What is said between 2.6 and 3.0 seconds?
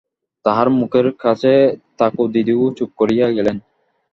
চুপ